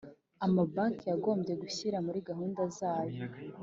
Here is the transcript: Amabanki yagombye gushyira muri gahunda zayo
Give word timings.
Amabanki 0.45 1.03
yagombye 1.11 1.53
gushyira 1.61 1.97
muri 2.05 2.19
gahunda 2.29 2.61
zayo 2.77 3.19